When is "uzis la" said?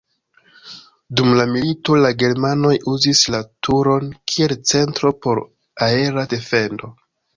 2.93-3.41